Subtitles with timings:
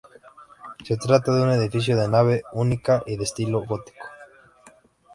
[0.83, 4.03] Se trata de un edificio de nave única y de estilo gótico.